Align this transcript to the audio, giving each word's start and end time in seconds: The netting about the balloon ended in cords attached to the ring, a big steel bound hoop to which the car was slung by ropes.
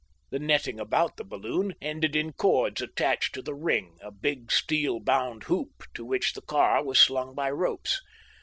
The 0.31 0.39
netting 0.39 0.79
about 0.79 1.17
the 1.17 1.23
balloon 1.23 1.75
ended 1.79 2.15
in 2.15 2.33
cords 2.33 2.81
attached 2.81 3.35
to 3.35 3.43
the 3.43 3.53
ring, 3.53 3.99
a 4.01 4.09
big 4.09 4.51
steel 4.51 4.99
bound 4.99 5.43
hoop 5.43 5.83
to 5.93 6.03
which 6.03 6.33
the 6.33 6.41
car 6.41 6.83
was 6.83 6.99
slung 6.99 7.35
by 7.35 7.51
ropes. 7.51 8.01